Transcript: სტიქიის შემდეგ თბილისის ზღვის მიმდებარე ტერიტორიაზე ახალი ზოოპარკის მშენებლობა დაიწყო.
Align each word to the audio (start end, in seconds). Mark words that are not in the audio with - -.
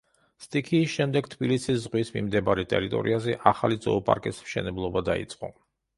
სტიქიის 0.43 0.93
შემდეგ 0.93 1.27
თბილისის 1.33 1.83
ზღვის 1.83 2.11
მიმდებარე 2.17 2.65
ტერიტორიაზე 2.73 3.39
ახალი 3.53 3.79
ზოოპარკის 3.85 4.41
მშენებლობა 4.47 5.05
დაიწყო. 5.13 5.53